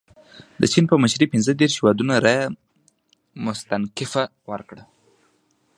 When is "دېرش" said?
1.59-1.73